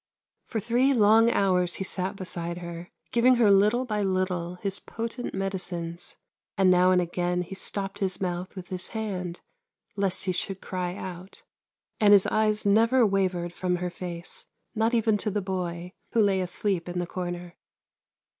[0.47, 5.35] For three long hours he sat beside her, giving her little by little his potent
[5.35, 6.15] medicines;
[6.57, 9.41] and now and again he stopped his mouth with his hand,
[9.95, 11.43] lest he should cry out;
[11.99, 16.41] and his eyes never wavered from her face, not even to the boy, who lay
[16.41, 17.53] asleep in the corner.